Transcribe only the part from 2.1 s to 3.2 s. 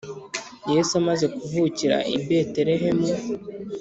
i Betelehemu